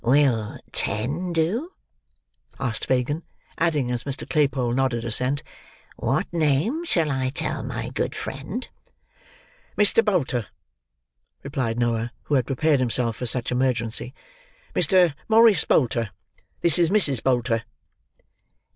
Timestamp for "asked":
2.59-2.87